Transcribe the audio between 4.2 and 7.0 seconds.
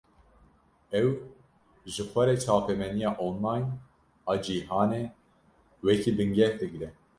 a cîhanê, wekî bingeh digre